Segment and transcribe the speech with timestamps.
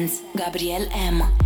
[0.00, 1.39] presents Gabriel M.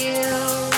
[0.00, 0.69] feel